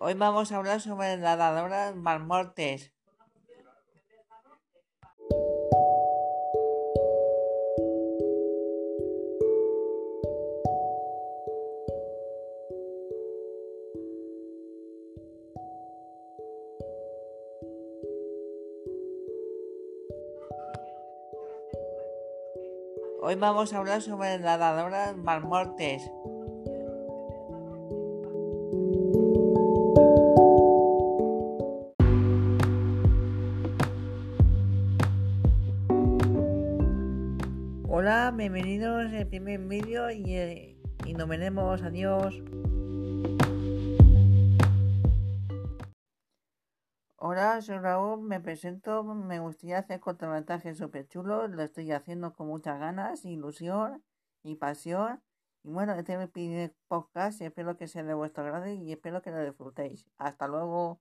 Hoy 0.00 0.14
vamos 0.14 0.52
a 0.52 0.58
hablar 0.58 0.80
sobre 0.80 1.16
nadadoras 1.16 1.96
marmotes. 1.96 2.92
Hoy 23.20 23.34
vamos 23.34 23.72
a 23.72 23.78
hablar 23.78 24.00
sobre 24.00 24.38
nadadoras 24.38 25.16
marmotes. 25.16 26.08
Hola, 37.90 38.34
bienvenidos 38.36 39.10
al 39.14 39.26
primer 39.28 39.60
vídeo 39.60 40.10
y, 40.10 40.34
eh, 40.36 40.76
y 41.06 41.14
nos 41.14 41.26
veremos. 41.26 41.82
Adiós. 41.82 42.34
Hola, 47.16 47.62
soy 47.62 47.78
Raúl, 47.78 48.20
me 48.20 48.40
presento, 48.40 49.02
me 49.04 49.38
gustaría 49.38 49.78
hacer 49.78 50.00
cortometrajes 50.00 50.76
súper 50.76 51.08
chulos, 51.08 51.50
lo 51.50 51.62
estoy 51.62 51.90
haciendo 51.90 52.34
con 52.34 52.48
muchas 52.48 52.78
ganas, 52.78 53.24
ilusión 53.24 54.04
y 54.42 54.56
pasión. 54.56 55.22
Y 55.64 55.70
bueno, 55.70 55.94
este 55.94 56.12
es 56.12 56.18
mi 56.18 56.26
primer 56.26 56.74
podcast 56.88 57.40
y 57.40 57.46
espero 57.46 57.78
que 57.78 57.88
sea 57.88 58.02
de 58.02 58.12
vuestro 58.12 58.44
agrado 58.44 58.66
y 58.66 58.92
espero 58.92 59.22
que 59.22 59.30
lo 59.30 59.42
disfrutéis. 59.42 60.04
Hasta 60.18 60.46
luego. 60.46 61.00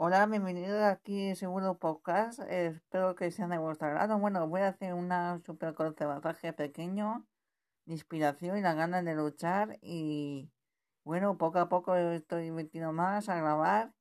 Hola, 0.00 0.26
bienvenidos 0.26 0.80
aquí 0.84 1.34
segundo 1.34 1.76
podcast, 1.76 2.38
espero 2.48 3.16
que 3.16 3.32
sean 3.32 3.50
de 3.50 3.58
vuestro 3.58 3.88
agrado. 3.88 4.16
Bueno, 4.16 4.46
voy 4.46 4.60
a 4.60 4.68
hacer 4.68 4.94
una 4.94 5.40
super 5.44 5.74
cortometraje 5.74 6.52
pequeño 6.52 7.26
de 7.84 7.94
inspiración 7.94 8.56
y 8.56 8.60
las 8.60 8.76
ganas 8.76 9.04
de 9.04 9.16
luchar 9.16 9.76
y 9.82 10.52
bueno, 11.02 11.36
poco 11.36 11.58
a 11.58 11.68
poco 11.68 11.96
estoy 11.96 12.52
metiendo 12.52 12.92
más 12.92 13.28
a 13.28 13.38
grabar 13.38 13.92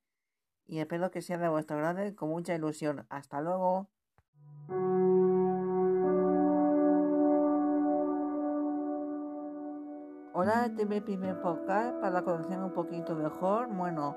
y 0.68 0.78
espero 0.82 1.10
que 1.10 1.24
sea 1.24 1.40
de 1.40 1.50
vuestro 1.50 1.78
agrado 1.78 2.06
y 2.06 2.14
con 2.14 2.30
mucha 2.30 2.54
ilusión. 2.54 3.08
Hasta 3.10 3.42
luego. 3.42 3.90
Hola, 10.34 10.68
este 10.68 10.84
es 10.84 10.88
mi 10.88 11.02
primer 11.02 11.42
podcast 11.42 12.00
para 12.02 12.22
conocer 12.22 12.60
un 12.60 12.72
poquito 12.72 13.16
mejor. 13.16 13.68
Bueno, 13.74 14.16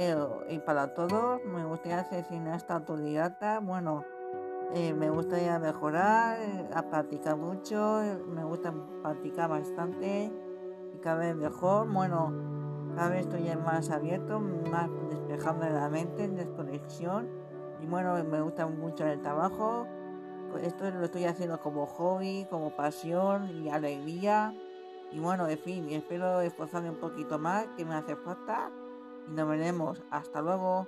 eh, 0.00 0.16
y 0.48 0.60
para 0.60 0.94
todos, 0.94 1.44
me 1.44 1.64
gustaría 1.64 2.04
ser 2.04 2.22
cineasta 2.22 2.76
autodidacta. 2.76 3.58
Bueno, 3.58 4.04
eh, 4.72 4.94
me 4.94 5.10
gustaría 5.10 5.58
mejorar, 5.58 6.38
eh, 6.40 6.68
a 6.72 6.82
practicar 6.82 7.36
mucho, 7.36 8.00
me 8.28 8.44
gusta 8.44 8.72
practicar 9.02 9.50
bastante 9.50 10.32
y 10.94 10.98
cada 10.98 11.16
vez 11.16 11.34
mejor. 11.34 11.90
Bueno, 11.90 12.32
cada 12.94 13.08
vez 13.08 13.22
estoy 13.22 13.50
más 13.56 13.90
abierto, 13.90 14.38
más 14.38 14.88
despejando 15.10 15.68
la 15.68 15.88
mente, 15.88 16.22
en 16.22 16.36
desconexión. 16.36 17.28
Y 17.82 17.86
bueno, 17.86 18.22
me 18.22 18.40
gusta 18.40 18.68
mucho 18.68 19.04
el 19.04 19.20
trabajo. 19.20 19.84
Esto 20.62 20.88
lo 20.92 21.06
estoy 21.06 21.24
haciendo 21.24 21.58
como 21.58 21.86
hobby, 21.86 22.46
como 22.48 22.70
pasión 22.70 23.50
y 23.50 23.68
alegría. 23.68 24.54
Y 25.10 25.18
bueno, 25.18 25.48
en 25.48 25.58
fin, 25.58 25.90
espero 25.90 26.40
esforzarme 26.40 26.90
un 26.90 27.00
poquito 27.00 27.36
más, 27.40 27.66
que 27.76 27.84
me 27.84 27.96
hace 27.96 28.14
falta 28.14 28.70
y 29.30 29.34
nos 29.34 29.48
veremos. 29.48 30.02
Hasta 30.10 30.40
luego. 30.40 30.86